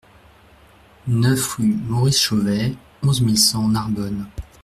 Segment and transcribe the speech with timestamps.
[1.05, 4.25] neuf rue Maurice Chauvet, onze mille cent Narbonne